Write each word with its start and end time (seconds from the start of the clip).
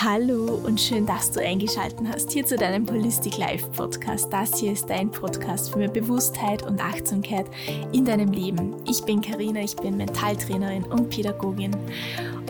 Hallo 0.00 0.60
und 0.64 0.80
schön, 0.80 1.06
dass 1.06 1.32
du 1.32 1.44
eingeschaltet 1.44 1.98
hast 2.08 2.30
hier 2.30 2.46
zu 2.46 2.56
deinem 2.56 2.88
Holistic 2.88 3.36
Life 3.36 3.66
Podcast. 3.70 4.32
Das 4.32 4.56
hier 4.56 4.70
ist 4.70 4.88
dein 4.88 5.10
Podcast 5.10 5.72
für 5.72 5.80
mehr 5.80 5.88
Bewusstheit 5.88 6.62
und 6.62 6.80
Achtsamkeit 6.80 7.46
in 7.90 8.04
deinem 8.04 8.30
Leben. 8.30 8.76
Ich 8.88 9.02
bin 9.02 9.20
Karina, 9.20 9.60
ich 9.60 9.74
bin 9.74 9.96
Mentaltrainerin 9.96 10.84
und 10.84 11.10
Pädagogin 11.10 11.76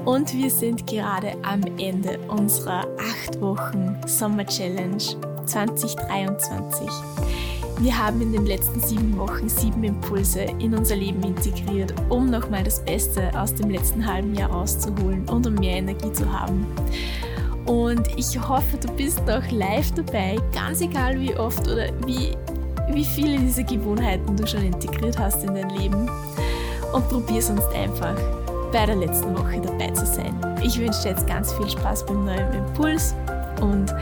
und 0.04 0.34
wir 0.34 0.50
sind 0.50 0.86
gerade 0.86 1.38
am 1.42 1.62
Ende 1.78 2.18
unserer 2.28 2.86
8 3.24 3.40
Wochen 3.40 3.96
Sommer 4.06 4.44
Challenge 4.44 5.02
2023. 5.46 6.86
Wir 7.80 7.96
haben 7.96 8.20
in 8.20 8.32
den 8.32 8.44
letzten 8.44 8.80
sieben 8.80 9.16
Wochen 9.16 9.48
sieben 9.48 9.84
Impulse 9.84 10.42
in 10.58 10.74
unser 10.74 10.96
Leben 10.96 11.22
integriert, 11.22 11.94
um 12.10 12.28
nochmal 12.28 12.64
das 12.64 12.84
Beste 12.84 13.30
aus 13.40 13.54
dem 13.54 13.70
letzten 13.70 14.04
halben 14.06 14.34
Jahr 14.34 14.50
rauszuholen 14.50 15.26
und 15.30 15.46
um 15.46 15.54
mehr 15.54 15.76
Energie 15.78 16.12
zu 16.12 16.30
haben. 16.30 16.66
Und 17.68 18.08
ich 18.16 18.40
hoffe, 18.48 18.78
du 18.78 18.90
bist 18.94 19.24
noch 19.26 19.48
live 19.50 19.92
dabei, 19.92 20.38
ganz 20.54 20.80
egal 20.80 21.20
wie 21.20 21.36
oft 21.36 21.68
oder 21.68 21.88
wie, 22.06 22.34
wie 22.90 23.04
viele 23.04 23.38
dieser 23.38 23.62
Gewohnheiten 23.62 24.36
du 24.36 24.46
schon 24.46 24.64
integriert 24.64 25.18
hast 25.18 25.44
in 25.44 25.54
dein 25.54 25.68
Leben. 25.70 26.10
Und 26.94 27.06
probier 27.10 27.42
sonst 27.42 27.70
einfach 27.74 28.16
bei 28.72 28.86
der 28.86 28.96
letzten 28.96 29.36
Woche 29.36 29.60
dabei 29.60 29.90
zu 29.90 30.06
sein. 30.06 30.34
Ich 30.62 30.78
wünsche 30.78 31.02
dir 31.02 31.10
jetzt 31.10 31.26
ganz 31.26 31.52
viel 31.52 31.68
Spaß 31.68 32.06
beim 32.06 32.24
neuen 32.24 32.54
Impuls 32.54 33.14
und 33.60 33.94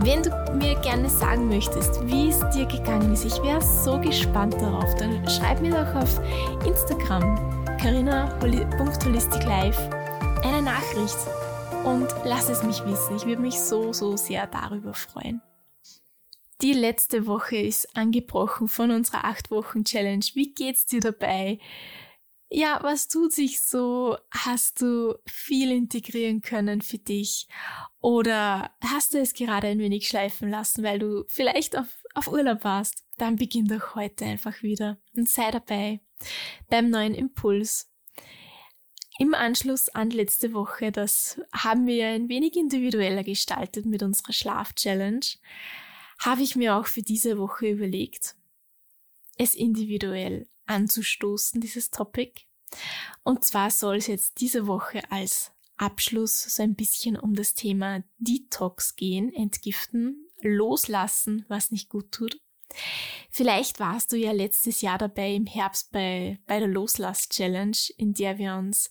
wenn 0.00 0.22
du 0.22 0.28
mir 0.58 0.74
gerne 0.80 1.08
sagen 1.08 1.48
möchtest, 1.48 2.06
wie 2.06 2.28
es 2.28 2.40
dir 2.50 2.66
gegangen 2.66 3.10
ist, 3.12 3.24
ich 3.24 3.42
wäre 3.42 3.62
so 3.62 3.98
gespannt 4.00 4.54
darauf, 4.60 4.94
dann 4.96 5.26
schreib 5.28 5.62
mir 5.62 5.70
doch 5.70 5.94
auf 5.94 6.20
Instagram 6.66 7.38
carina.holisticlife 7.80 9.80
eine 10.42 10.60
Nachricht 10.62 11.16
und 11.84 12.08
lass 12.24 12.48
es 12.48 12.62
mich 12.62 12.84
wissen. 12.84 13.16
Ich 13.16 13.26
würde 13.26 13.42
mich 13.42 13.58
so, 13.58 13.92
so 13.92 14.16
sehr 14.16 14.46
darüber 14.46 14.94
freuen. 14.94 15.42
Die 16.60 16.72
letzte 16.72 17.26
Woche 17.26 17.56
ist 17.56 17.96
angebrochen 17.96 18.68
von 18.68 18.90
unserer 18.92 19.24
8-Wochen-Challenge. 19.24 20.24
Wie 20.34 20.52
geht's 20.54 20.86
dir 20.86 21.00
dabei? 21.00 21.58
Ja, 22.48 22.78
was 22.82 23.08
tut 23.08 23.32
sich 23.32 23.60
so? 23.60 24.16
Hast 24.30 24.80
du 24.80 25.14
viel 25.26 25.72
integrieren 25.72 26.40
können 26.40 26.82
für 26.82 26.98
dich? 26.98 27.48
Oder 28.00 28.70
hast 28.80 29.14
du 29.14 29.18
es 29.18 29.34
gerade 29.34 29.68
ein 29.68 29.78
wenig 29.78 30.06
schleifen 30.06 30.50
lassen, 30.50 30.84
weil 30.84 30.98
du 30.98 31.24
vielleicht 31.28 31.76
auf, 31.76 32.04
auf 32.14 32.28
Urlaub 32.28 32.62
warst? 32.62 33.04
Dann 33.16 33.36
beginn 33.36 33.66
doch 33.66 33.94
heute 33.96 34.24
einfach 34.24 34.62
wieder 34.62 34.98
und 35.16 35.28
sei 35.28 35.50
dabei 35.50 36.00
beim 36.68 36.90
neuen 36.90 37.14
Impuls. 37.14 37.91
Im 39.18 39.34
Anschluss 39.34 39.88
an 39.90 40.10
letzte 40.10 40.52
Woche, 40.54 40.90
das 40.90 41.40
haben 41.52 41.86
wir 41.86 42.08
ein 42.08 42.28
wenig 42.28 42.56
individueller 42.56 43.22
gestaltet 43.24 43.84
mit 43.84 44.02
unserer 44.02 44.32
Schlaf-Challenge, 44.32 45.26
habe 46.18 46.42
ich 46.42 46.56
mir 46.56 46.76
auch 46.76 46.86
für 46.86 47.02
diese 47.02 47.38
Woche 47.38 47.68
überlegt, 47.68 48.36
es 49.36 49.54
individuell 49.54 50.48
anzustoßen, 50.66 51.60
dieses 51.60 51.90
Topic. 51.90 52.32
Und 53.22 53.44
zwar 53.44 53.70
soll 53.70 53.96
es 53.96 54.06
jetzt 54.06 54.40
diese 54.40 54.66
Woche 54.66 55.02
als 55.10 55.52
Abschluss 55.76 56.42
so 56.42 56.62
ein 56.62 56.74
bisschen 56.74 57.18
um 57.18 57.34
das 57.34 57.54
Thema 57.54 58.02
Detox 58.18 58.96
gehen, 58.96 59.32
entgiften, 59.32 60.28
loslassen, 60.40 61.44
was 61.48 61.70
nicht 61.70 61.88
gut 61.88 62.12
tut. 62.12 62.40
Vielleicht 63.30 63.80
warst 63.80 64.12
du 64.12 64.16
ja 64.16 64.32
letztes 64.32 64.82
Jahr 64.82 64.98
dabei 64.98 65.32
im 65.32 65.46
Herbst 65.46 65.90
bei, 65.92 66.38
bei 66.46 66.58
der 66.58 66.68
Loslass-Challenge, 66.68 67.76
in 67.96 68.12
der 68.14 68.38
wir 68.38 68.54
uns, 68.54 68.90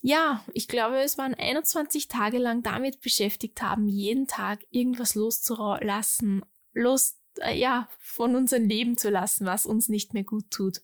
ja, 0.00 0.44
ich 0.52 0.68
glaube, 0.68 1.00
es 1.00 1.18
waren 1.18 1.34
21 1.34 2.08
Tage 2.08 2.38
lang 2.38 2.62
damit 2.62 3.00
beschäftigt 3.00 3.62
haben, 3.62 3.88
jeden 3.88 4.26
Tag 4.26 4.60
irgendwas 4.70 5.14
loszulassen, 5.14 6.44
los, 6.72 7.18
äh, 7.40 7.56
ja, 7.56 7.88
von 7.98 8.34
unserem 8.34 8.64
Leben 8.64 8.96
zu 8.96 9.10
lassen, 9.10 9.46
was 9.46 9.66
uns 9.66 9.88
nicht 9.88 10.14
mehr 10.14 10.24
gut 10.24 10.50
tut. 10.50 10.80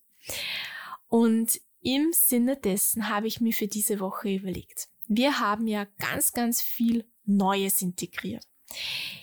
Und 1.09 1.61
im 1.81 2.13
Sinne 2.13 2.57
dessen 2.57 3.09
habe 3.09 3.27
ich 3.27 3.41
mir 3.41 3.53
für 3.53 3.69
diese 3.69 3.99
Woche 3.99 4.31
überlegt. 4.31 4.89
Wir 5.07 5.41
haben 5.41 5.67
ja 5.67 5.87
ganz, 5.99 6.33
ganz 6.33 6.61
viel 6.61 7.05
Neues 7.25 7.83
integriert. 7.83 8.45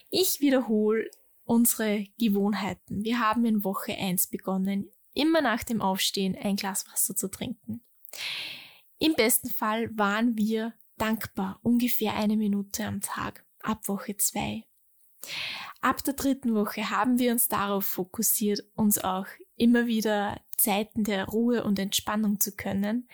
Ich 0.09 0.41
wiederhole 0.41 1.09
unsere 1.45 2.05
Gewohnheiten. 2.19 3.03
Wir 3.03 3.19
haben 3.19 3.45
in 3.45 3.63
Woche 3.63 3.95
1 3.95 4.27
begonnen, 4.27 4.89
immer 5.13 5.41
nach 5.41 5.63
dem 5.63 5.81
Aufstehen 5.81 6.35
ein 6.35 6.57
Glas 6.57 6.85
Wasser 6.91 7.15
zu 7.15 7.29
trinken. 7.29 7.81
Im 8.99 9.13
besten 9.13 9.49
Fall 9.49 9.95
waren 9.97 10.37
wir 10.37 10.73
dankbar, 10.97 11.59
ungefähr 11.61 12.13
eine 12.15 12.37
Minute 12.37 12.85
am 12.85 13.01
Tag, 13.01 13.45
ab 13.59 13.87
Woche 13.87 14.17
2. 14.17 14.63
Ab 15.81 16.03
der 16.03 16.13
dritten 16.15 16.55
Woche 16.55 16.89
haben 16.89 17.19
wir 17.19 17.31
uns 17.31 17.47
darauf 17.47 17.85
fokussiert, 17.85 18.63
uns 18.75 18.97
auch 18.97 19.27
immer 19.55 19.87
wieder 19.87 20.41
Zeiten 20.57 21.03
der 21.03 21.25
Ruhe 21.25 21.63
und 21.63 21.79
Entspannung 21.79 22.39
zu 22.39 22.55
können. 22.55 23.07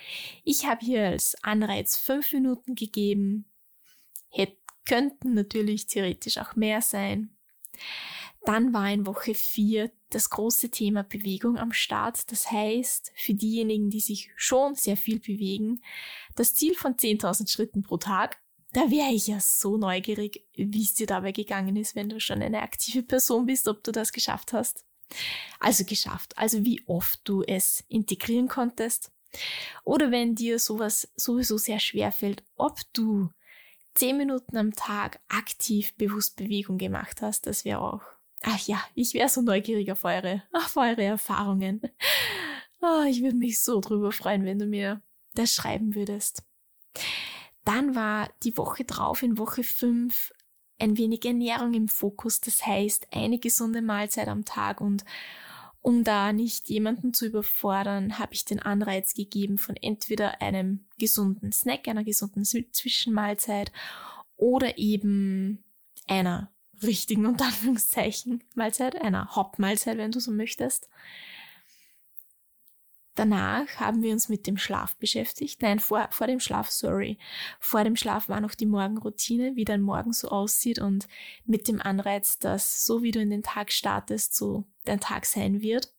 Ich 0.44 0.66
habe 0.66 0.86
hier 0.86 1.08
als 1.08 1.36
Anreiz 1.44 1.98
fünf 1.98 2.32
Minuten 2.32 2.76
gegeben. 2.76 3.46
Hätt, 4.30 4.58
könnten 4.86 5.34
natürlich 5.34 5.88
theoretisch 5.88 6.38
auch 6.38 6.56
mehr 6.56 6.82
sein. 6.82 7.36
Dann 8.44 8.74
war 8.74 8.92
in 8.92 9.06
Woche 9.06 9.36
vier 9.36 9.92
das 10.10 10.30
große 10.30 10.70
Thema 10.72 11.04
Bewegung 11.04 11.58
am 11.58 11.72
Start. 11.72 12.32
Das 12.32 12.52
heißt, 12.52 13.12
für 13.16 13.34
diejenigen, 13.34 13.90
die 13.90 14.00
sich 14.00 14.32
schon 14.36 14.76
sehr 14.76 14.98
viel 14.98 15.20
bewegen, 15.20 15.82
das 16.36 16.56
Ziel 16.56 16.74
von 16.74 16.96
10.000 16.96 17.50
Schritten 17.50 17.84
pro 17.84 17.98
Tag 17.98 18.42
da 18.74 18.90
wäre 18.90 19.12
ich 19.12 19.28
ja 19.28 19.40
so 19.40 19.78
neugierig, 19.78 20.46
wie 20.56 20.84
es 20.84 20.94
dir 20.94 21.08
dabei 21.08 21.32
gegangen 21.32 21.76
ist, 21.76 21.96
wenn 21.96 22.10
du 22.10 22.20
schon 22.20 22.42
eine 22.42 22.62
aktive 22.62 23.04
Person 23.04 23.46
bist, 23.46 23.68
ob 23.68 23.84
du 23.84 23.92
das 23.92 24.12
geschafft 24.14 24.54
hast. 24.54 24.86
Also 25.60 25.84
geschafft, 25.84 26.38
also 26.38 26.64
wie 26.64 26.82
oft 26.88 27.20
du 27.26 27.44
es 27.44 27.84
integrieren 27.90 28.48
konntest. 28.48 29.12
Oder 29.84 30.12
wenn 30.12 30.36
dir 30.36 30.58
sowas 30.58 31.10
sowieso 31.16 31.58
sehr 31.58 31.80
schwer 31.80 32.12
fällt, 32.12 32.44
ob 32.56 32.80
du 32.94 33.30
zehn 33.94 34.18
Minuten 34.18 34.56
am 34.56 34.74
Tag 34.74 35.20
aktiv 35.28 35.94
bewusst 35.96 36.38
Bewegung 36.38 36.78
gemacht 36.78 37.22
hast, 37.22 37.48
das 37.48 37.66
wäre 37.66 37.82
auch. 37.82 38.04
Ach 38.44 38.60
ja, 38.68 38.84
ich 38.96 39.14
wäre 39.14 39.30
so 39.30 39.42
neugierig 39.42 39.92
auf 39.92 40.04
eure, 40.04 40.44
auf 40.52 40.76
eure 40.78 41.04
Erfahrungen. 41.04 41.82
Oh, 42.82 43.04
ich 43.08 43.22
würde 43.22 43.38
mich 43.38 43.62
so 43.62 43.80
drüber 43.80 44.12
freuen, 44.12 44.44
wenn 44.44 44.58
du 44.58 44.66
mir 44.66 45.02
das 45.36 45.54
schreiben 45.54 45.94
würdest. 45.94 46.44
Dann 47.64 47.94
war 47.94 48.30
die 48.44 48.58
Woche 48.58 48.86
drauf, 48.86 49.22
in 49.22 49.38
Woche 49.38 49.64
5, 49.64 50.34
ein 50.80 50.98
wenig 50.98 51.24
Ernährung 51.24 51.76
im 51.76 51.88
Fokus. 51.88 52.42
Das 52.42 52.66
heißt, 52.66 53.10
eine 53.12 53.38
gesunde 53.38 53.84
Mahlzeit 53.84 54.28
am 54.28 54.46
Tag 54.46 54.82
und 54.82 55.06
um 55.84 56.04
da 56.04 56.32
nicht 56.32 56.70
jemanden 56.70 57.14
zu 57.14 57.26
überfordern, 57.26 58.20
habe 58.20 58.34
ich 58.34 58.46
den 58.46 58.60
Anreiz 58.60 59.16
gegeben 59.16 59.58
von 59.58 59.76
entweder 59.76 60.42
einem 60.42 60.86
gesunden 61.00 61.52
Snack, 61.52 61.88
einer 61.88 62.04
gesunden 62.04 62.46
Zwischenmahlzeit 62.46 63.72
oder 64.38 64.78
eben 64.78 65.64
einer 66.08 66.52
richtigen 66.84 67.26
unter 67.26 67.46
Anführungszeichen 67.46 68.44
Mahlzeit, 68.56 69.02
einer 69.02 69.36
Hauptmahlzeit, 69.36 69.98
wenn 69.98 70.12
du 70.12 70.20
so 70.20 70.32
möchtest. 70.32 70.90
Danach 73.16 73.68
haben 73.78 74.04
wir 74.04 74.14
uns 74.14 74.30
mit 74.30 74.48
dem 74.48 74.58
Schlaf 74.58 74.96
beschäftigt. 74.96 75.62
Nein, 75.62 75.80
vor, 75.80 76.08
vor 76.12 76.28
dem 76.28 76.40
Schlaf, 76.40 76.72
sorry. 76.72 77.18
Vor 77.60 77.84
dem 77.84 77.98
Schlaf 77.98 78.30
war 78.30 78.40
noch 78.40 78.56
die 78.56 78.66
Morgenroutine, 78.66 79.56
wie 79.56 79.66
dein 79.66 79.82
Morgen 79.82 80.14
so 80.14 80.30
aussieht 80.30 80.80
und 80.80 81.08
mit 81.46 81.68
dem 81.68 81.82
Anreiz, 81.82 82.40
dass 82.40 82.86
so 82.86 83.04
wie 83.04 83.12
du 83.12 83.20
in 83.20 83.30
den 83.30 83.44
Tag 83.44 83.72
startest, 83.72 84.36
so 84.36 84.64
dein 84.86 85.02
Tag 85.02 85.26
sein 85.26 85.62
wird. 85.62 85.94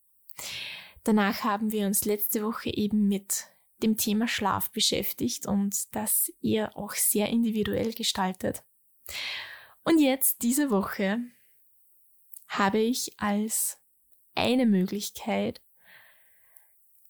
Danach 1.03 1.43
haben 1.43 1.71
wir 1.71 1.85
uns 1.85 2.05
letzte 2.05 2.43
Woche 2.43 2.75
eben 2.75 3.07
mit 3.07 3.45
dem 3.83 3.95
Thema 3.95 4.27
Schlaf 4.27 4.71
beschäftigt 4.71 5.45
und 5.45 5.95
das 5.95 6.31
eher 6.41 6.75
auch 6.77 6.93
sehr 6.93 7.29
individuell 7.29 7.93
gestaltet. 7.93 8.63
Und 9.83 9.99
jetzt 9.99 10.41
diese 10.41 10.69
Woche 10.69 11.19
habe 12.47 12.79
ich 12.79 13.19
als 13.19 13.79
eine 14.35 14.65
Möglichkeit 14.65 15.61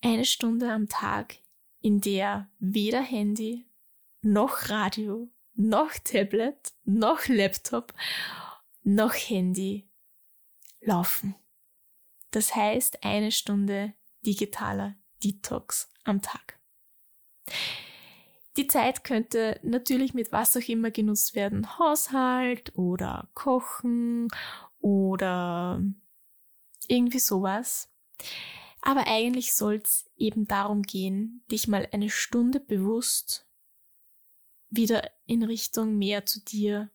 eine 0.01 0.25
Stunde 0.25 0.71
am 0.71 0.89
Tag, 0.89 1.37
in 1.81 2.01
der 2.01 2.49
weder 2.59 3.01
Handy, 3.01 3.65
noch 4.21 4.69
Radio, 4.69 5.29
noch 5.53 5.93
Tablet, 6.03 6.73
noch 6.83 7.27
Laptop, 7.27 7.93
noch 8.83 9.13
Handy 9.13 9.87
laufen. 10.81 11.35
Das 12.31 12.55
heißt 12.55 13.03
eine 13.03 13.31
Stunde 13.31 13.93
digitaler 14.25 14.95
Detox 15.23 15.89
am 16.03 16.21
Tag. 16.21 16.59
Die 18.57 18.67
Zeit 18.67 19.03
könnte 19.03 19.59
natürlich 19.63 20.13
mit 20.13 20.31
was 20.31 20.55
auch 20.55 20.67
immer 20.67 20.91
genutzt 20.91 21.35
werden. 21.35 21.79
Haushalt 21.79 22.77
oder 22.77 23.29
Kochen 23.33 24.27
oder 24.79 25.81
irgendwie 26.87 27.19
sowas. 27.19 27.89
Aber 28.81 29.07
eigentlich 29.07 29.53
soll 29.53 29.81
es 29.83 30.09
eben 30.17 30.45
darum 30.45 30.83
gehen, 30.83 31.43
dich 31.49 31.67
mal 31.67 31.87
eine 31.91 32.09
Stunde 32.09 32.59
bewusst 32.59 33.47
wieder 34.69 35.09
in 35.25 35.43
Richtung 35.43 35.97
mehr 35.97 36.25
zu 36.25 36.41
dir 36.41 36.89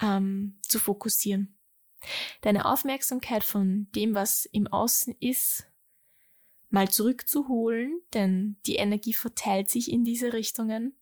ähm, 0.00 0.58
zu 0.62 0.78
fokussieren. 0.78 1.56
Deine 2.40 2.66
Aufmerksamkeit 2.66 3.44
von 3.44 3.88
dem, 3.94 4.14
was 4.14 4.46
im 4.46 4.66
Außen 4.66 5.16
ist, 5.20 5.66
mal 6.70 6.90
zurückzuholen, 6.90 8.00
denn 8.12 8.56
die 8.66 8.76
Energie 8.76 9.12
verteilt 9.12 9.70
sich 9.70 9.90
in 9.90 10.04
diese 10.04 10.32
Richtungen 10.32 10.96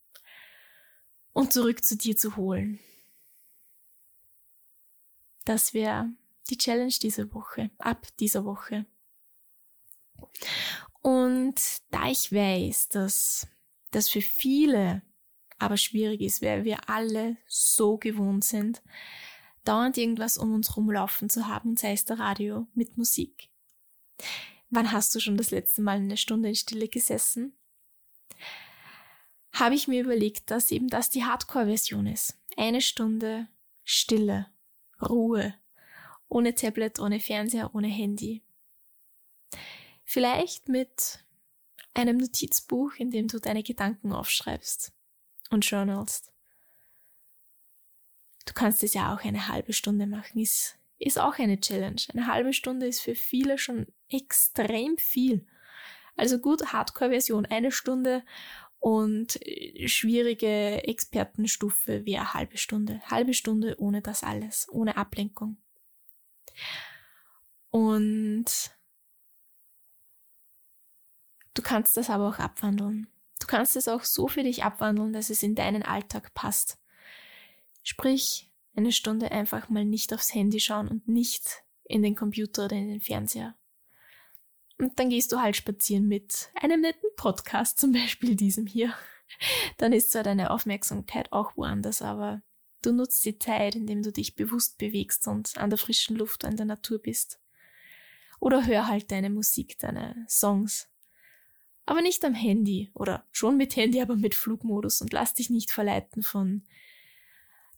und 1.33 1.53
zurück 1.53 1.85
zu 1.85 1.97
dir 1.97 2.17
zu 2.17 2.37
holen. 2.37 2.79
Das 5.45 5.75
wäre 5.75 6.11
die 6.51 6.59
Challenge 6.59 6.95
diese 7.03 7.33
Woche, 7.35 7.71
ab 7.79 8.07
dieser 8.19 8.45
Woche. 8.45 8.87
Und 11.03 11.61
da 11.91 12.11
ich 12.11 12.33
weiß, 12.33 12.89
dass 12.89 13.47
das 13.91 14.09
für 14.09 14.23
viele 14.23 15.03
aber 15.59 15.77
schwierig 15.77 16.21
ist, 16.21 16.43
weil 16.43 16.65
wir 16.65 16.89
alle 16.89 17.37
so 17.47 17.97
gewohnt 17.97 18.45
sind, 18.45 18.83
dauernd 19.65 19.97
irgendwas 19.97 20.37
um 20.37 20.55
uns 20.55 20.77
rumlaufen 20.77 21.31
zu 21.31 21.47
haben, 21.47 21.77
sei 21.77 21.93
es 21.93 22.05
der 22.05 22.19
Radio 22.19 22.67
mit 22.75 22.97
Musik. 22.97 23.49
Wann 24.75 24.91
hast 24.91 25.15
du 25.15 25.21
schon 25.21 25.37
das 25.37 25.53
letzte 25.53 25.83
Mal 25.83 25.99
eine 25.99 26.17
Stunde 26.17 26.49
in 26.49 26.57
Stille 26.57 26.89
gesessen? 26.89 27.57
Habe 29.53 29.77
ich 29.77 29.87
mir 29.87 30.03
überlegt, 30.03 30.51
dass 30.51 30.73
eben 30.73 30.89
das 30.89 31.11
die 31.11 31.23
Hardcore-Version 31.23 32.09
ist. 32.09 32.37
Eine 32.57 32.81
Stunde 32.81 33.47
Stille, 33.85 34.49
Ruhe, 35.01 35.55
ohne 36.29 36.57
Tablet, 36.57 36.99
ohne 36.99 37.21
Fernseher, 37.21 37.73
ohne 37.73 37.87
Handy. 37.87 38.43
Vielleicht 40.03 40.69
mit 40.69 41.21
einem 41.95 42.17
Notizbuch, 42.17 42.95
in 42.97 43.13
dem 43.13 43.29
du 43.29 43.39
deine 43.39 43.63
Gedanken 43.63 44.13
aufschreibst 44.13 44.93
und 45.51 45.65
journalst. 45.65 46.33
Du 48.45 48.53
kannst 48.55 48.83
es 48.83 48.95
ja 48.95 49.15
auch 49.15 49.23
eine 49.23 49.47
halbe 49.47 49.73
Stunde 49.73 50.09
machen, 50.09 50.41
ist, 50.41 50.77
ist 51.05 51.19
auch 51.19 51.39
eine 51.39 51.61
Challenge. 51.61 52.01
Eine 52.13 52.27
halbe 52.27 52.53
Stunde 52.53 52.87
ist 52.87 53.01
für 53.01 53.15
viele 53.15 53.59
schon 53.59 53.87
extrem 54.09 54.97
viel. 54.97 55.47
Also 56.17 56.39
gut, 56.39 56.73
Hardcore-Version 56.73 57.47
eine 57.47 57.73
Stunde 57.73 58.25
und 58.79 59.39
äh, 59.43 59.89
schwierige 59.89 60.83
Expertenstufe 60.87 62.07
wäre 62.07 62.35
halbe 62.35 62.57
Stunde. 62.57 63.01
Halbe 63.07 63.35
Stunde 63.35 63.77
ohne 63.79 64.01
das 64.01 64.23
alles, 64.23 64.67
ohne 64.71 64.97
Ablenkung. 64.97 65.59
Und 67.71 68.45
du 71.55 71.63
kannst 71.63 71.97
das 71.97 72.09
aber 72.09 72.29
auch 72.29 72.39
abwandeln. 72.39 73.09
Du 73.41 73.47
kannst 73.47 73.77
es 73.77 73.89
auch 73.89 74.05
so 74.05 74.29
für 74.29 74.43
dich 74.43 74.65
abwandeln, 74.65 75.13
dass 75.13 75.29
es 75.29 75.43
in 75.43 75.55
deinen 75.55 75.83
Alltag 75.83 76.33
passt. 76.33 76.79
Sprich, 77.83 78.51
eine 78.77 78.93
Stunde 78.93 79.31
einfach 79.31 79.69
mal 79.69 79.85
nicht 79.85 80.13
aufs 80.13 80.35
Handy 80.35 80.61
schauen 80.61 80.89
und 80.89 81.09
nicht 81.09 81.63
in 81.85 82.03
den 82.03 82.15
Computer 82.15 82.67
oder 82.67 82.77
in 82.77 82.89
den 82.89 83.01
Fernseher. 83.01 83.55
Und 84.79 84.99
dann 84.99 85.11
gehst 85.11 85.33
du 85.33 85.41
halt 85.41 85.57
spazieren 85.57 86.09
mit 86.09 86.51
einem 86.55 86.81
netten 86.81 87.09
Podcast, 87.17 87.79
zum 87.79 87.93
Beispiel 87.93 88.35
diesem 88.35 88.67
hier. 88.67 88.95
Dann 89.79 89.93
ist 89.93 90.13
zwar 90.13 90.23
deine 90.23 90.51
Aufmerksamkeit 90.51 91.33
auch 91.33 91.57
woanders, 91.57 92.03
aber 92.03 92.43
du 92.83 92.93
nutzt 92.93 93.25
die 93.25 93.39
Zeit, 93.39 93.75
indem 93.75 94.03
du 94.03 94.13
dich 94.13 94.35
bewusst 94.35 94.79
bewegst 94.79 95.27
und 95.29 95.57
an 95.57 95.71
der 95.71 95.79
frischen 95.79 96.17
Luft, 96.17 96.45
an 96.45 96.57
der 96.57 96.67
Natur 96.67 96.99
bist. 96.99 97.41
Oder 98.41 98.67
hör 98.67 98.89
halt 98.89 99.11
deine 99.11 99.31
Musik, 99.31 99.79
deine 99.79 100.27
Songs 100.29 100.89
aber 101.87 102.01
nicht 102.01 102.25
am 102.25 102.35
Handy 102.35 102.91
oder 102.95 103.25
schon 103.31 103.57
mit 103.57 103.77
Handy, 103.77 104.01
aber 104.01 104.17
mit 104.17 104.35
Flugmodus 104.35 105.01
und 105.01 105.13
lass 105.13 105.35
dich 105.35 105.51
nicht 105.51 105.71
verleiten 105.71 106.23
von 106.23 106.63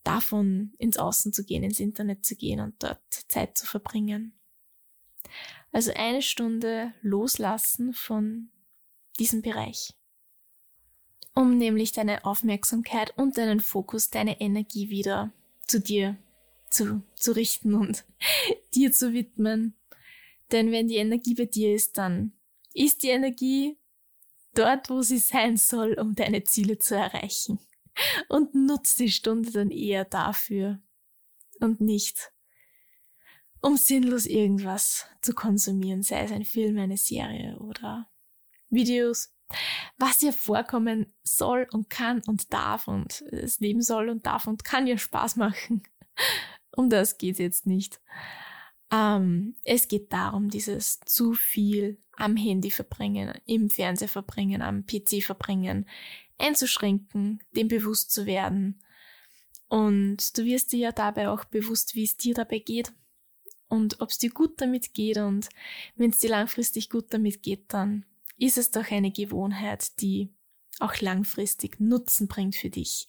davon 0.06 0.73
ins 0.79 0.97
Außen 0.97 1.32
zu 1.32 1.44
gehen, 1.44 1.62
ins 1.62 1.81
Internet 1.81 2.25
zu 2.25 2.37
gehen 2.37 2.61
und 2.61 2.82
dort 2.82 3.00
Zeit 3.29 3.56
zu 3.58 3.67
verbringen. 3.67 4.38
Also 5.73 5.93
eine 5.93 6.23
Stunde 6.23 6.94
loslassen 7.03 7.93
von 7.93 8.50
diesem 9.19 9.43
Bereich. 9.43 9.94
Um 11.35 11.58
nämlich 11.58 11.93
deine 11.93 12.25
Aufmerksamkeit 12.25 13.17
und 13.19 13.37
deinen 13.37 13.61
Fokus, 13.61 14.08
deine 14.08 14.41
Energie 14.41 14.88
wieder 14.88 15.32
zu 15.67 15.81
dir 15.81 16.17
zu, 16.70 17.03
zu 17.14 17.32
richten 17.32 17.75
und 17.75 18.05
dir 18.75 18.93
zu 18.93 19.12
widmen. 19.12 19.75
Denn 20.53 20.70
wenn 20.70 20.88
die 20.88 20.97
Energie 20.97 21.35
bei 21.35 21.47
dir 21.47 21.75
ist, 21.75 21.99
dann 21.99 22.32
ist 22.73 23.03
die 23.03 23.08
Energie 23.08 23.76
dort, 24.55 24.91
wo 24.91 25.03
sie 25.03 25.19
sein 25.19 25.56
soll, 25.56 25.94
um 25.94 26.14
deine 26.14 26.44
Ziele 26.44 26.79
zu 26.79 26.94
erreichen. 26.94 27.58
Und 28.28 28.54
nutz 28.54 28.94
die 28.96 29.10
Stunde 29.10 29.50
dann 29.50 29.70
eher 29.70 30.04
dafür 30.04 30.81
und 31.60 31.81
nicht, 31.81 32.32
um 33.60 33.76
sinnlos 33.76 34.26
irgendwas 34.26 35.06
zu 35.22 35.34
konsumieren, 35.34 36.02
sei 36.02 36.22
es 36.22 36.32
ein 36.32 36.44
Film, 36.44 36.78
eine 36.78 36.96
Serie 36.98 37.56
oder 37.58 38.10
Videos, 38.69 39.34
was 39.96 40.20
ja 40.22 40.32
vorkommen 40.32 41.14
soll 41.22 41.66
und 41.72 41.88
kann 41.88 42.22
und 42.26 42.52
darf 42.52 42.88
und 42.88 43.22
es 43.31 43.60
leben 43.60 43.82
soll 43.82 44.08
und 44.08 44.26
darf 44.26 44.46
und 44.46 44.64
kann 44.64 44.87
ja 44.87 44.98
Spaß 44.98 45.37
machen. 45.37 45.82
Um 46.78 46.90
das 46.90 47.16
geht 47.16 47.38
jetzt 47.38 47.66
nicht. 47.66 48.02
Ähm, 48.93 49.56
es 49.64 49.88
geht 49.88 50.12
darum, 50.12 50.50
dieses 50.50 51.00
zu 51.00 51.32
viel 51.32 51.98
am 52.12 52.37
Handy 52.37 52.70
verbringen, 52.70 53.32
im 53.46 53.70
Fernseher 53.70 54.08
verbringen, 54.08 54.60
am 54.60 54.84
PC 54.84 55.22
verbringen, 55.22 55.88
einzuschränken, 56.38 57.42
dem 57.52 57.68
bewusst 57.68 58.10
zu 58.12 58.26
werden. 58.26 58.82
Und 59.68 60.36
du 60.38 60.44
wirst 60.44 60.72
dir 60.72 60.78
ja 60.78 60.92
dabei 60.92 61.28
auch 61.28 61.44
bewusst, 61.44 61.94
wie 61.94 62.04
es 62.04 62.16
dir 62.16 62.34
dabei 62.34 62.60
geht 62.60 62.92
und 63.68 64.00
ob 64.00 64.10
es 64.10 64.18
dir 64.18 64.30
gut 64.30 64.60
damit 64.60 64.94
geht. 64.94 65.18
Und 65.18 65.48
wenn 65.96 66.10
es 66.10 66.18
dir 66.18 66.30
langfristig 66.30 66.90
gut 66.90 67.06
damit 67.12 67.42
geht, 67.42 67.72
dann 67.72 68.04
ist 68.38 68.58
es 68.58 68.70
doch 68.70 68.90
eine 68.90 69.10
Gewohnheit, 69.10 70.00
die 70.00 70.32
auch 70.78 71.00
langfristig 71.00 71.80
Nutzen 71.80 72.28
bringt 72.28 72.54
für 72.54 72.70
dich. 72.70 73.08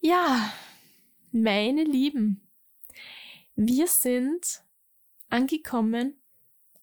Ja, 0.00 0.52
meine 1.32 1.82
Lieben, 1.84 2.46
wir 3.56 3.86
sind 3.86 4.62
angekommen 5.30 6.20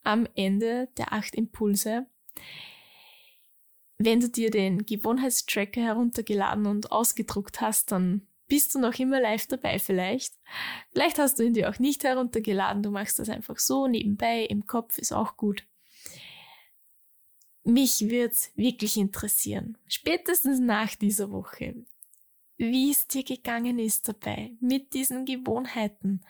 am 0.04 0.28
Ende 0.36 0.90
der 0.98 1.14
acht 1.14 1.36
Impulse. 1.36 2.08
Wenn 4.04 4.20
du 4.20 4.30
dir 4.30 4.50
den 4.50 4.84
Gewohnheitstracker 4.84 5.80
heruntergeladen 5.80 6.66
und 6.66 6.92
ausgedruckt 6.92 7.62
hast, 7.62 7.92
dann 7.92 8.26
bist 8.48 8.74
du 8.74 8.80
noch 8.80 8.98
immer 8.98 9.22
live 9.22 9.46
dabei 9.46 9.78
vielleicht. 9.78 10.34
Vielleicht 10.92 11.20
hast 11.20 11.38
du 11.38 11.44
ihn 11.44 11.54
dir 11.54 11.70
auch 11.70 11.78
nicht 11.78 12.04
heruntergeladen, 12.04 12.82
du 12.82 12.90
machst 12.90 13.20
das 13.20 13.30
einfach 13.30 13.60
so 13.60 13.86
nebenbei, 13.86 14.46
im 14.46 14.66
Kopf 14.66 14.98
ist 14.98 15.14
auch 15.14 15.38
gut. 15.38 15.68
Mich 17.64 18.10
wird's 18.10 18.52
wirklich 18.56 18.98
interessieren, 18.98 19.78
spätestens 19.88 20.60
nach 20.60 20.96
dieser 20.96 21.32
Woche, 21.32 21.76
wie 22.58 22.90
es 22.90 23.06
dir 23.08 23.24
gegangen 23.24 23.78
ist 23.78 24.08
dabei, 24.08 24.54
mit 24.60 24.96
diesen 24.96 25.26
Gewohnheiten. 25.26 26.22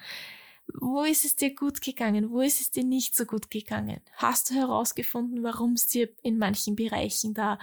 Wo 0.79 1.03
ist 1.03 1.25
es 1.25 1.35
dir 1.35 1.53
gut 1.53 1.81
gegangen? 1.81 2.31
Wo 2.31 2.41
ist 2.41 2.61
es 2.61 2.71
dir 2.71 2.83
nicht 2.83 3.15
so 3.15 3.25
gut 3.25 3.49
gegangen? 3.49 4.01
Hast 4.13 4.49
du 4.49 4.55
herausgefunden, 4.55 5.43
warum 5.43 5.73
es 5.73 5.87
dir 5.87 6.09
in 6.23 6.37
manchen 6.37 6.75
Bereichen 6.75 7.33
da 7.33 7.59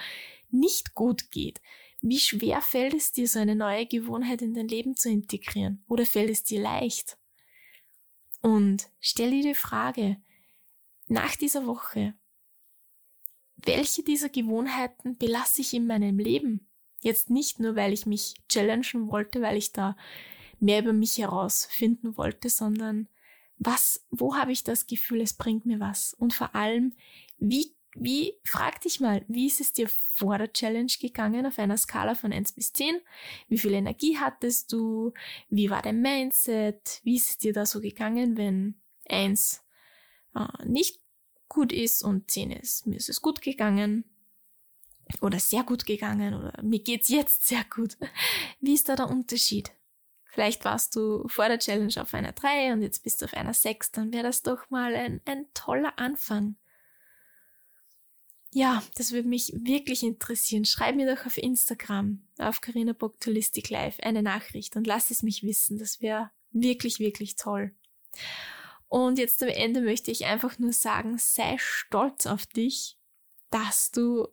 nicht 0.51 0.95
gut 0.95 1.31
geht? 1.31 1.61
Wie 2.01 2.19
schwer 2.19 2.61
fällt 2.61 2.95
es 2.95 3.13
dir, 3.13 3.27
so 3.27 3.39
eine 3.39 3.57
neue 3.57 3.87
Gewohnheit 3.87 4.43
in 4.43 4.55
dein 4.55 4.69
Leben 4.69 4.97
zu 4.97 5.11
integrieren? 5.11 5.83
Oder 5.89 6.07
fällt 6.07 6.31
es 6.31 6.45
dir 6.45 6.61
leicht? 6.61 7.19
Und 8.41 8.89
stell 9.01 9.31
dir 9.31 9.43
die 9.43 9.55
Frage, 9.55 10.19
nach 11.09 11.35
dieser 11.35 11.67
Woche, 11.67 12.15
welche 13.57 14.05
dieser 14.05 14.29
Gewohnheiten 14.29 15.17
belasse 15.17 15.63
ich 15.63 15.75
in 15.75 15.87
meinem 15.87 16.19
Leben? 16.19 16.69
Jetzt 17.01 17.31
nicht 17.31 17.59
nur, 17.59 17.75
weil 17.75 17.93
ich 17.93 18.07
mich 18.07 18.35
challengen 18.49 19.11
wollte, 19.11 19.41
weil 19.41 19.57
ich 19.57 19.73
da 19.73 19.97
mehr 20.61 20.81
über 20.81 20.93
mich 20.93 21.19
herausfinden 21.19 22.17
wollte, 22.17 22.49
sondern 22.49 23.09
was, 23.59 24.05
wo 24.11 24.37
habe 24.37 24.53
ich 24.53 24.65
das 24.65 24.87
Gefühl, 24.87 25.21
es 25.21 25.35
bringt 25.35 25.67
mir 25.67 25.81
was? 25.81 26.15
Und 26.15 26.33
vor 26.33 26.55
allem, 26.55 26.95
wie, 27.39 27.75
wie, 27.95 28.35
frag 28.45 28.81
dich 28.81 29.01
mal, 29.01 29.25
wie 29.29 29.47
ist 29.47 29.61
es 29.61 29.73
dir 29.73 29.89
vor 29.89 30.39
der 30.39 30.53
Challenge 30.53 30.93
gegangen 31.01 31.47
auf 31.47 31.59
einer 31.59 31.77
Skala 31.77 32.15
von 32.15 32.33
1 32.33 32.53
bis 32.53 32.73
10? 32.73 33.01
Wie 33.49 33.59
viel 33.59 33.75
Energie 33.75 34.19
hattest 34.19 34.73
du? 34.73 35.13
Wie 35.49 35.71
war 35.71 35.83
dein 35.83 36.01
Mindset? 36.01 37.01
Wie 37.03 37.17
ist 37.17 37.31
es 37.31 37.39
dir 37.39 37.53
da 37.53 37.67
so 37.67 37.81
gegangen, 37.81 38.37
wenn 38.37 38.81
1 39.09 39.65
äh, 40.37 40.67
nicht 40.67 41.01
gut 41.49 41.73
ist 41.73 42.03
und 42.05 42.31
10 42.31 42.53
ist? 42.53 42.87
Mir 42.87 42.97
ist 42.97 43.09
es 43.09 43.21
gut 43.21 43.43
gegangen 43.43 44.05
oder 45.21 45.41
sehr 45.41 45.65
gut 45.65 45.87
gegangen 45.87 46.35
oder 46.35 46.63
mir 46.63 46.81
geht's 46.81 47.09
jetzt 47.09 47.49
sehr 47.49 47.65
gut. 47.65 47.97
Wie 48.61 48.75
ist 48.75 48.89
da 48.89 48.95
der 48.95 49.09
Unterschied? 49.09 49.73
Vielleicht 50.31 50.65
warst 50.65 50.95
du 50.95 51.27
vor 51.29 51.49
der 51.49 51.59
Challenge 51.59 51.95
auf 52.01 52.15
einer 52.15 52.33
3 52.33 52.73
und 52.73 52.83
jetzt 52.83 53.03
bist 53.03 53.21
du 53.21 53.25
auf 53.25 53.35
einer 53.35 53.55
6, 53.55 53.93
dann 53.93 54.13
wäre 54.13 54.25
das 54.25 54.43
doch 54.43 54.71
mal 54.71 54.95
ein, 54.95 55.21
ein 55.25 55.47
toller 55.55 55.99
Anfang. 55.99 56.57
ja, 58.53 58.83
das 58.97 59.13
würde 59.13 59.29
mich 59.29 59.53
wirklich 59.55 60.03
interessieren. 60.03 60.65
Schreib 60.65 60.97
mir 60.97 61.15
doch 61.15 61.27
auf 61.27 61.37
Instagram, 61.37 62.23
auf 62.39 62.61
Carina 62.61 62.93
Bock 62.93 63.17
Holistic 63.27 63.69
Life, 63.71 64.03
eine 64.03 64.23
Nachricht 64.23 64.77
und 64.77 64.87
lass 64.87 65.11
es 65.11 65.23
mich 65.23 65.43
wissen. 65.43 65.79
Das 65.79 66.01
wäre 66.01 66.31
wirklich, 66.53 66.99
wirklich 66.99 67.37
toll. 67.37 67.75
Und 68.89 69.19
jetzt 69.19 69.43
am 69.43 69.51
Ende 69.51 69.83
möchte 69.83 70.11
ich 70.11 70.25
einfach 70.25 70.59
nur 70.59 70.73
sagen, 70.73 71.19
sei 71.19 71.57
stolz 71.59 72.27
auf 72.27 72.47
dich, 72.47 72.97
dass 73.51 73.91
du, 73.91 74.29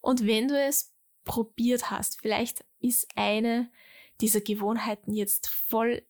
und 0.00 0.26
wenn 0.26 0.48
du 0.48 0.58
es 0.58 0.94
probiert 1.24 1.90
hast, 1.90 2.20
vielleicht 2.20 2.64
ist 2.80 3.08
eine 3.14 3.70
dieser 4.20 4.40
Gewohnheiten 4.40 5.12
jetzt 5.12 5.48
voll 5.48 6.02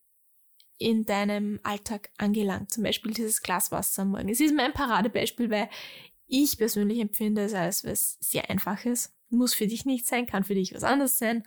in 0.78 1.04
deinem 1.04 1.60
Alltag 1.62 2.10
angelangt. 2.18 2.72
Zum 2.72 2.82
Beispiel 2.82 3.12
dieses 3.12 3.42
Glas 3.42 3.70
Wasser 3.70 4.02
am 4.02 4.10
Morgen. 4.10 4.28
Es 4.28 4.40
ist 4.40 4.54
mein 4.54 4.72
Paradebeispiel, 4.72 5.50
weil 5.50 5.70
ich 6.26 6.58
persönlich 6.58 6.98
empfinde 6.98 7.44
es 7.44 7.54
als 7.54 7.84
was 7.84 8.18
sehr 8.20 8.50
Einfaches. 8.50 9.14
Muss 9.30 9.54
für 9.54 9.66
dich 9.66 9.84
nicht 9.84 10.06
sein, 10.06 10.26
kann 10.26 10.44
für 10.44 10.54
dich 10.54 10.74
was 10.74 10.84
anderes 10.84 11.18
sein. 11.18 11.44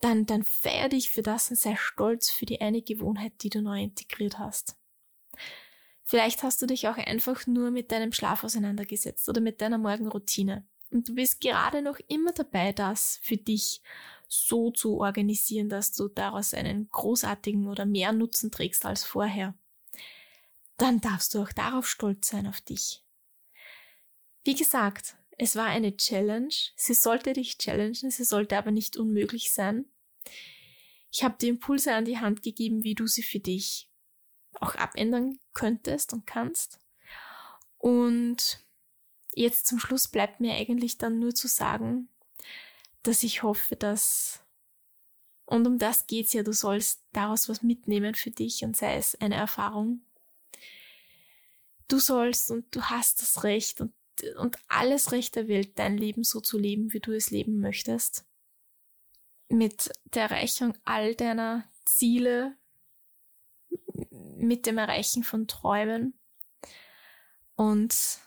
Dann, 0.00 0.26
dann 0.26 0.42
feier 0.42 0.88
dich 0.88 1.10
für 1.10 1.22
das 1.22 1.50
und 1.50 1.56
sei 1.56 1.76
stolz 1.76 2.30
für 2.30 2.46
die 2.46 2.60
eine 2.60 2.82
Gewohnheit, 2.82 3.32
die 3.42 3.48
du 3.48 3.62
neu 3.62 3.82
integriert 3.82 4.38
hast. 4.38 4.76
Vielleicht 6.04 6.42
hast 6.42 6.60
du 6.62 6.66
dich 6.66 6.86
auch 6.88 6.98
einfach 6.98 7.46
nur 7.46 7.70
mit 7.70 7.90
deinem 7.90 8.12
Schlaf 8.12 8.44
auseinandergesetzt 8.44 9.28
oder 9.28 9.40
mit 9.40 9.60
deiner 9.60 9.78
Morgenroutine. 9.78 10.66
Und 10.90 11.08
du 11.08 11.14
bist 11.14 11.40
gerade 11.40 11.82
noch 11.82 11.98
immer 12.08 12.32
dabei, 12.32 12.72
das 12.72 13.18
für 13.22 13.36
dich 13.36 13.80
so 14.28 14.70
zu 14.70 14.98
organisieren, 14.98 15.68
dass 15.68 15.92
du 15.92 16.08
daraus 16.08 16.54
einen 16.54 16.88
großartigen 16.88 17.68
oder 17.68 17.86
mehr 17.86 18.12
Nutzen 18.12 18.50
trägst 18.50 18.84
als 18.84 19.04
vorher. 19.04 19.54
Dann 20.76 21.00
darfst 21.00 21.34
du 21.34 21.42
auch 21.42 21.52
darauf 21.52 21.88
stolz 21.88 22.28
sein 22.28 22.46
auf 22.46 22.60
dich. 22.60 23.02
Wie 24.44 24.54
gesagt, 24.54 25.16
es 25.38 25.56
war 25.56 25.66
eine 25.66 25.96
Challenge. 25.96 26.54
Sie 26.76 26.94
sollte 26.94 27.32
dich 27.32 27.58
challengen, 27.58 28.10
sie 28.10 28.24
sollte 28.24 28.56
aber 28.56 28.70
nicht 28.70 28.96
unmöglich 28.96 29.52
sein. 29.52 29.86
Ich 31.12 31.24
habe 31.24 31.36
dir 31.38 31.48
Impulse 31.48 31.94
an 31.94 32.04
die 32.04 32.18
Hand 32.18 32.42
gegeben, 32.42 32.84
wie 32.84 32.94
du 32.94 33.06
sie 33.06 33.22
für 33.22 33.40
dich 33.40 33.90
auch 34.60 34.74
abändern 34.74 35.38
könntest 35.52 36.12
und 36.12 36.26
kannst. 36.26 36.78
Und 37.78 38.64
jetzt 39.34 39.66
zum 39.66 39.78
Schluss 39.78 40.08
bleibt 40.08 40.40
mir 40.40 40.54
eigentlich 40.54 40.98
dann 40.98 41.18
nur 41.18 41.34
zu 41.34 41.48
sagen, 41.48 42.08
dass 43.06 43.22
ich 43.22 43.42
hoffe, 43.42 43.76
dass, 43.76 44.42
und 45.44 45.66
um 45.66 45.78
das 45.78 46.06
geht's 46.06 46.32
ja, 46.32 46.42
du 46.42 46.52
sollst 46.52 47.02
daraus 47.12 47.48
was 47.48 47.62
mitnehmen 47.62 48.14
für 48.14 48.30
dich 48.30 48.64
und 48.64 48.76
sei 48.76 48.96
es 48.96 49.14
eine 49.20 49.36
Erfahrung. 49.36 50.00
Du 51.88 51.98
sollst 51.98 52.50
und 52.50 52.74
du 52.74 52.82
hast 52.82 53.22
das 53.22 53.44
Recht 53.44 53.80
und 53.80 53.92
und 54.38 54.58
alles 54.68 55.12
Recht 55.12 55.36
der 55.36 55.48
Welt, 55.48 55.78
dein 55.78 55.98
Leben 55.98 56.24
so 56.24 56.40
zu 56.40 56.58
leben, 56.58 56.92
wie 56.92 57.00
du 57.00 57.12
es 57.12 57.30
leben 57.30 57.60
möchtest. 57.60 58.24
Mit 59.48 59.90
der 60.04 60.24
Erreichung 60.24 60.74
all 60.84 61.14
deiner 61.14 61.64
Ziele, 61.84 62.56
mit 64.10 64.66
dem 64.66 64.78
Erreichen 64.78 65.22
von 65.22 65.46
Träumen. 65.46 66.14
Und 67.54 68.18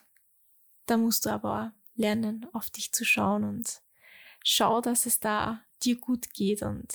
da 0.85 0.97
musst 0.97 1.25
du 1.25 1.29
aber 1.29 1.73
lernen, 1.95 2.47
auf 2.53 2.69
dich 2.69 2.91
zu 2.91 3.05
schauen 3.05 3.43
und 3.43 3.81
schau, 4.43 4.81
dass 4.81 5.05
es 5.05 5.19
da 5.19 5.63
dir 5.83 5.97
gut 5.97 6.33
geht. 6.33 6.61
Und 6.61 6.93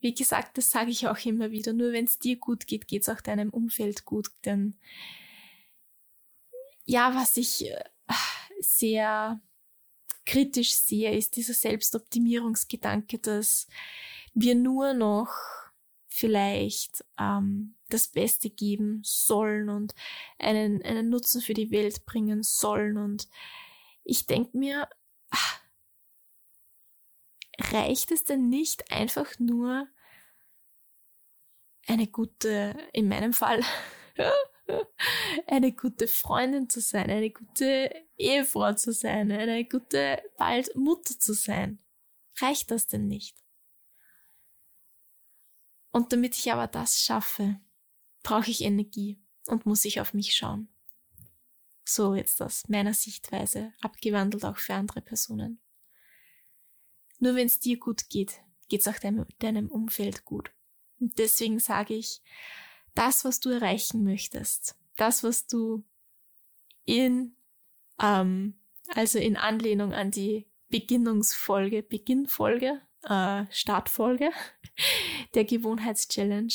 wie 0.00 0.14
gesagt, 0.14 0.58
das 0.58 0.70
sage 0.70 0.90
ich 0.90 1.08
auch 1.08 1.24
immer 1.24 1.50
wieder, 1.50 1.72
nur 1.72 1.92
wenn 1.92 2.06
es 2.06 2.18
dir 2.18 2.36
gut 2.36 2.66
geht, 2.66 2.88
geht 2.88 3.02
es 3.02 3.08
auch 3.08 3.20
deinem 3.20 3.50
Umfeld 3.50 4.04
gut. 4.04 4.28
Denn 4.44 4.76
ja, 6.84 7.14
was 7.14 7.36
ich 7.36 7.70
äh, 7.70 7.84
sehr 8.60 9.40
kritisch 10.26 10.74
sehe, 10.74 11.14
ist 11.16 11.36
dieser 11.36 11.54
Selbstoptimierungsgedanke, 11.54 13.18
dass 13.18 13.66
wir 14.34 14.54
nur 14.54 14.94
noch 14.94 15.30
vielleicht 16.08 17.04
ähm, 17.18 17.74
das 17.88 18.08
Beste 18.08 18.50
geben 18.50 19.00
sollen 19.04 19.68
und 19.68 19.94
einen, 20.38 20.82
einen 20.82 21.08
Nutzen 21.08 21.40
für 21.40 21.54
die 21.54 21.70
Welt 21.70 22.04
bringen 22.04 22.42
sollen. 22.42 22.96
Und 22.96 23.28
ich 24.04 24.26
denke 24.26 24.56
mir, 24.56 24.88
ach, 25.30 25.59
reicht 27.60 28.10
es 28.10 28.24
denn 28.24 28.48
nicht 28.48 28.90
einfach 28.90 29.38
nur 29.38 29.88
eine 31.86 32.06
gute, 32.06 32.76
in 32.92 33.08
meinem 33.08 33.32
Fall, 33.32 33.62
eine 35.46 35.72
gute 35.72 36.06
Freundin 36.08 36.68
zu 36.68 36.80
sein, 36.80 37.10
eine 37.10 37.30
gute 37.30 37.90
Ehefrau 38.16 38.74
zu 38.74 38.92
sein, 38.92 39.32
eine 39.32 39.64
gute 39.64 40.22
bald 40.36 40.74
Mutter 40.76 41.18
zu 41.18 41.32
sein. 41.32 41.82
Reicht 42.40 42.70
das 42.70 42.86
denn 42.86 43.06
nicht? 43.06 43.36
Und 45.92 46.12
damit 46.12 46.36
ich 46.36 46.52
aber 46.52 46.68
das 46.68 47.02
schaffe, 47.02 47.60
brauche 48.22 48.50
ich 48.50 48.62
Energie 48.62 49.20
und 49.46 49.66
muss 49.66 49.84
ich 49.84 50.00
auf 50.00 50.14
mich 50.14 50.34
schauen. 50.34 50.68
So 51.84 52.14
jetzt 52.14 52.40
aus 52.40 52.68
meiner 52.68 52.94
Sichtweise, 52.94 53.72
abgewandelt 53.80 54.44
auch 54.44 54.58
für 54.58 54.74
andere 54.74 55.00
Personen. 55.00 55.60
Nur 57.20 57.34
wenn 57.34 57.46
es 57.46 57.60
dir 57.60 57.78
gut 57.78 58.08
geht, 58.08 58.40
geht 58.68 58.80
es 58.80 58.88
auch 58.88 58.98
deinem, 58.98 59.26
deinem 59.38 59.70
Umfeld 59.70 60.24
gut. 60.24 60.50
Und 60.98 61.18
deswegen 61.18 61.58
sage 61.58 61.94
ich, 61.94 62.22
das, 62.94 63.24
was 63.24 63.40
du 63.40 63.50
erreichen 63.50 64.04
möchtest, 64.04 64.76
das, 64.96 65.22
was 65.22 65.46
du 65.46 65.84
in, 66.84 67.36
ähm, 68.00 68.54
also 68.88 69.18
in 69.18 69.36
Anlehnung 69.36 69.92
an 69.92 70.10
die 70.10 70.46
Beginnungsfolge, 70.68 71.82
Beginnfolge, 71.82 72.80
äh, 73.04 73.44
Startfolge 73.50 74.30
der 75.34 75.44
Gewohnheitschallenge, 75.44 76.52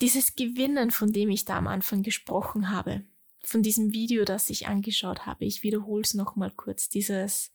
dieses 0.00 0.34
Gewinnen, 0.34 0.90
von 0.90 1.12
dem 1.12 1.30
ich 1.30 1.44
da 1.44 1.58
am 1.58 1.66
Anfang 1.66 2.02
gesprochen 2.02 2.70
habe, 2.70 3.04
von 3.42 3.62
diesem 3.62 3.92
Video, 3.92 4.24
das 4.24 4.50
ich 4.50 4.66
angeschaut 4.66 5.26
habe, 5.26 5.44
ich 5.44 5.62
wiederhole 5.62 6.02
es 6.02 6.14
nochmal 6.14 6.50
kurz, 6.50 6.88
dieses, 6.88 7.52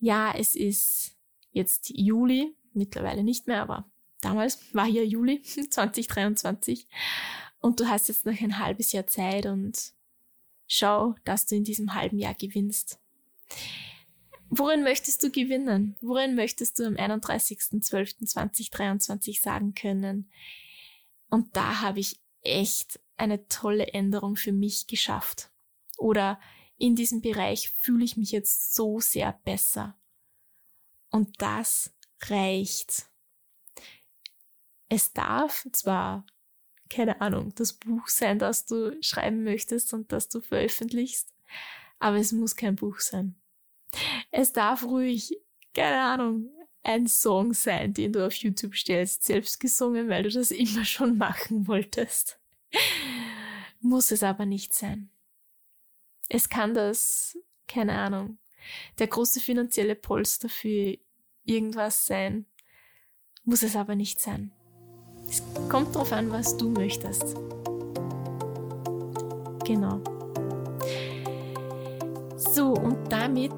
ja, 0.00 0.32
es 0.36 0.54
ist 0.54 1.16
jetzt 1.52 1.90
Juli, 1.90 2.54
mittlerweile 2.72 3.22
nicht 3.24 3.46
mehr, 3.46 3.62
aber 3.62 3.90
damals 4.20 4.74
war 4.74 4.86
ja 4.86 5.02
Juli 5.02 5.42
2023 5.42 6.86
und 7.60 7.80
du 7.80 7.88
hast 7.88 8.08
jetzt 8.08 8.26
noch 8.26 8.38
ein 8.40 8.58
halbes 8.58 8.92
Jahr 8.92 9.06
Zeit 9.06 9.46
und 9.46 9.92
schau, 10.66 11.14
dass 11.24 11.46
du 11.46 11.56
in 11.56 11.64
diesem 11.64 11.94
halben 11.94 12.18
Jahr 12.18 12.34
gewinnst. 12.34 13.00
Worin 14.50 14.82
möchtest 14.82 15.22
du 15.22 15.30
gewinnen? 15.30 15.96
Worin 16.00 16.34
möchtest 16.34 16.78
du 16.78 16.86
am 16.86 16.94
31.12.2023 16.94 19.42
sagen 19.42 19.74
können? 19.74 20.30
Und 21.28 21.54
da 21.56 21.82
habe 21.82 22.00
ich 22.00 22.18
echt 22.42 22.98
eine 23.18 23.46
tolle 23.48 23.88
Änderung 23.88 24.36
für 24.36 24.52
mich 24.52 24.86
geschafft. 24.86 25.50
Oder 25.98 26.40
in 26.78 26.94
diesem 26.94 27.20
Bereich 27.20 27.70
fühle 27.78 28.04
ich 28.04 28.16
mich 28.16 28.30
jetzt 28.30 28.74
so 28.74 29.00
sehr 29.00 29.32
besser. 29.44 29.98
Und 31.10 31.42
das 31.42 31.92
reicht. 32.22 33.06
Es 34.88 35.12
darf 35.12 35.66
zwar, 35.72 36.24
keine 36.88 37.20
Ahnung, 37.20 37.54
das 37.54 37.74
Buch 37.74 38.08
sein, 38.08 38.38
das 38.38 38.64
du 38.64 38.96
schreiben 39.02 39.44
möchtest 39.44 39.92
und 39.92 40.12
das 40.12 40.28
du 40.28 40.40
veröffentlichst, 40.40 41.34
aber 41.98 42.16
es 42.16 42.32
muss 42.32 42.56
kein 42.56 42.76
Buch 42.76 43.00
sein. 43.00 43.34
Es 44.30 44.52
darf 44.52 44.84
ruhig, 44.84 45.36
keine 45.74 46.00
Ahnung, 46.00 46.50
ein 46.82 47.06
Song 47.06 47.52
sein, 47.52 47.92
den 47.92 48.12
du 48.12 48.26
auf 48.26 48.34
YouTube 48.34 48.74
stellst, 48.76 49.24
selbst 49.24 49.60
gesungen, 49.60 50.08
weil 50.08 50.22
du 50.22 50.30
das 50.30 50.50
immer 50.52 50.84
schon 50.84 51.18
machen 51.18 51.66
wolltest. 51.66 52.38
Muss 53.80 54.10
es 54.10 54.22
aber 54.22 54.46
nicht 54.46 54.72
sein. 54.74 55.10
Es 56.28 56.50
kann 56.50 56.74
das, 56.74 57.38
keine 57.66 57.94
Ahnung, 57.94 58.36
der 58.98 59.06
große 59.06 59.40
finanzielle 59.40 59.94
Polster 59.94 60.48
für 60.48 60.98
irgendwas 61.44 62.04
sein. 62.06 62.44
Muss 63.44 63.62
es 63.62 63.76
aber 63.76 63.94
nicht 63.94 64.20
sein. 64.20 64.52
Es 65.28 65.42
kommt 65.70 65.94
darauf 65.94 66.12
an, 66.12 66.30
was 66.30 66.56
du 66.56 66.68
möchtest. 66.68 67.34
Genau. 69.64 70.00
So, 72.36 72.72
und 72.74 73.10
damit 73.10 73.52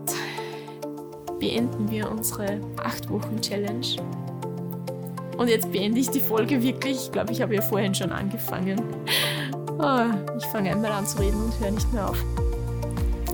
beenden 1.40 1.90
wir 1.90 2.08
unsere 2.08 2.60
8-Wochen-Challenge. 2.76 3.96
Und 5.36 5.48
jetzt 5.48 5.72
beende 5.72 5.98
ich 5.98 6.10
die 6.10 6.20
Folge 6.20 6.62
wirklich. 6.62 7.04
Ich 7.04 7.12
glaube, 7.12 7.32
ich 7.32 7.40
habe 7.40 7.54
ja 7.54 7.62
vorhin 7.62 7.94
schon 7.94 8.12
angefangen. 8.12 8.80
Oh, 9.78 10.36
ich 10.36 10.44
fange 10.46 10.70
einmal 10.70 10.92
an 10.92 11.06
zu 11.06 11.18
reden 11.18 11.42
und 11.42 11.58
höre 11.58 11.70
nicht 11.72 11.92
mehr 11.92 12.08
auf. 12.08 12.22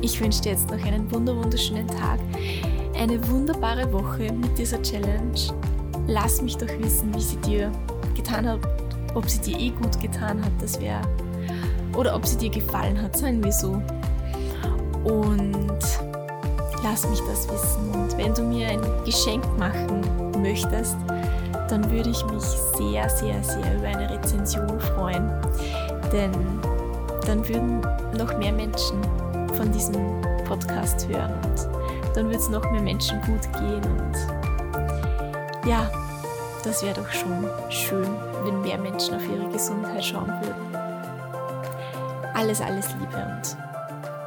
Ich 0.03 0.21
wünsche 0.21 0.43
dir 0.43 0.53
jetzt 0.53 0.71
noch 0.71 0.85
einen 0.85 1.11
wunderschönen 1.11 1.89
Tag, 1.89 2.21
eine 2.99 3.27
wunderbare 3.29 3.91
Woche 3.93 4.33
mit 4.33 4.57
dieser 4.59 4.81
Challenge. 4.83 5.39
Lass 6.07 6.43
mich 6.43 6.57
doch 6.57 6.69
wissen, 6.79 7.15
wie 7.15 7.21
sie 7.21 7.37
dir 7.39 7.73
getan 8.15 8.47
hat, 8.47 8.61
ob 9.15 9.29
sie 9.29 9.41
dir 9.41 9.59
eh 9.59 9.71
gut 9.71 10.01
getan 10.01 10.45
hat, 10.45 10.53
das 10.61 10.81
wäre. 10.81 11.01
Oder 11.97 12.15
ob 12.15 12.27
sie 12.27 12.37
dir 12.37 12.51
gefallen 12.51 13.01
hat, 13.01 13.17
sagen 13.17 13.43
wir 13.43 13.53
so. 13.53 13.83
Und 15.05 15.79
lass 16.83 17.09
mich 17.09 17.21
das 17.21 17.49
wissen. 17.49 17.91
Und 17.95 18.17
wenn 18.19 18.35
du 18.35 18.43
mir 18.43 18.69
ein 18.69 18.81
Geschenk 19.05 19.45
machen 19.59 20.03
möchtest, 20.43 20.97
dann 21.69 21.91
würde 21.91 22.11
ich 22.11 22.25
mich 22.27 22.45
sehr, 22.77 23.09
sehr, 23.09 23.43
sehr 23.43 23.77
über 23.77 23.87
eine 23.87 24.11
Rezension 24.11 24.79
freuen. 24.79 25.31
Denn 26.13 26.33
dann 27.27 27.47
würden 27.49 27.81
noch 28.17 28.37
mehr 28.39 28.53
Menschen 28.53 29.01
von 29.57 29.73
diesem 29.73 30.21
Podcast 30.45 31.09
hören 31.09 31.33
und 31.45 31.69
dann 32.17 32.31
wird 32.31 32.41
es 32.41 32.49
noch 32.49 32.69
mehr 32.71 32.83
Menschen 32.83 33.21
gut 33.23 33.43
gehen 33.55 33.83
und 33.85 35.69
ja, 35.69 35.91
das 36.65 36.83
wäre 36.83 36.95
doch 36.95 37.11
schon 37.11 37.49
schön, 37.71 38.09
wenn 38.45 38.61
mehr 38.63 38.79
Menschen 38.79 39.15
auf 39.15 39.29
ihre 39.29 39.49
Gesundheit 39.51 40.05
schauen 40.05 40.29
würden. 40.29 40.77
Alles, 42.35 42.61
alles 42.61 42.89
Liebe 43.01 43.17
und 43.17 43.57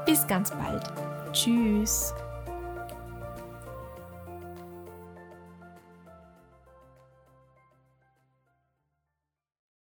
bis 0.05 0.25
ganz 0.27 0.51
bald. 0.51 0.83
Tschüss. 1.31 2.13